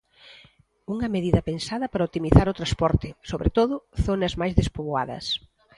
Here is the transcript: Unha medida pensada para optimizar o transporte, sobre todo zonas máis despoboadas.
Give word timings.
Unha 0.93 1.11
medida 1.15 1.45
pensada 1.49 1.85
para 1.91 2.05
optimizar 2.09 2.45
o 2.49 2.57
transporte, 2.59 3.07
sobre 3.31 3.49
todo 3.57 3.73
zonas 4.05 4.33
máis 4.41 4.53
despoboadas. 4.59 5.25